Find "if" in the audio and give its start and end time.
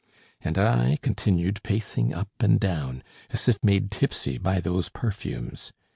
3.47-3.59